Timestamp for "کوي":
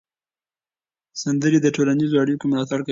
2.77-2.79